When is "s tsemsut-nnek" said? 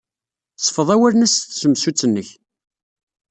1.29-2.29